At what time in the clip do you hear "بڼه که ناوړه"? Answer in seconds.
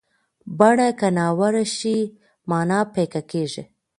0.59-1.65